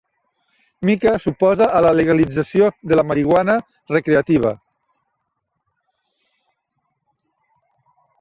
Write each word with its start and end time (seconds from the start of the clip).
Mica 0.89 1.11
s'oposa 1.25 1.65
a 1.79 1.81
la 1.85 1.91
legalització 1.99 2.69
de 2.91 2.97
la 2.99 3.03
marihuana 3.09 3.57
recreativa. 3.97 4.55